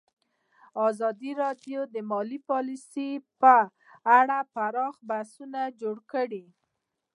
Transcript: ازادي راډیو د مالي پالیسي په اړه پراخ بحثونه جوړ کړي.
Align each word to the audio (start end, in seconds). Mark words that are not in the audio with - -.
ازادي 0.89 1.31
راډیو 1.43 1.79
د 1.93 1.95
مالي 2.11 2.39
پالیسي 2.49 3.09
په 3.41 3.55
اړه 4.19 4.37
پراخ 4.55 4.95
بحثونه 5.09 5.61
جوړ 5.81 5.97
کړي. 6.11 6.45